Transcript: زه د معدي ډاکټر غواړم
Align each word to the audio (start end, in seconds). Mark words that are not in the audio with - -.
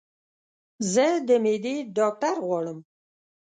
زه 0.93 1.05
د 1.27 1.29
معدي 1.43 1.75
ډاکټر 1.97 2.35
غواړم 2.45 2.77